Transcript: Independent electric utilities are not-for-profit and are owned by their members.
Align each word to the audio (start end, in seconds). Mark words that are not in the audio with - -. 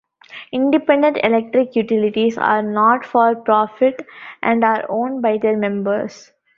Independent 0.51 1.19
electric 1.23 1.75
utilities 1.75 2.35
are 2.35 2.63
not-for-profit 2.63 4.03
and 4.41 4.63
are 4.63 4.83
owned 4.89 5.21
by 5.21 5.37
their 5.37 5.55
members. 5.55 6.31